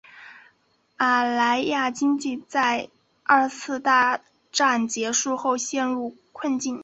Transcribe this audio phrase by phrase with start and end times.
[0.97, 2.89] 马来亚经济在
[3.21, 6.79] 二次大战结束后陷于困境。